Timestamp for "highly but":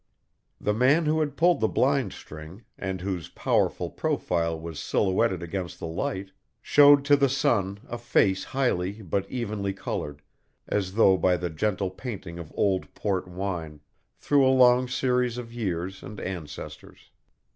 8.45-9.29